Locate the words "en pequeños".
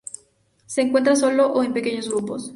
1.63-2.09